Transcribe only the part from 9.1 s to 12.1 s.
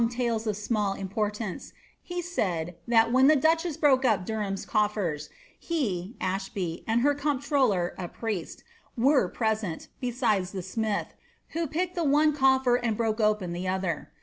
pie sent, besides the smitn, who picked the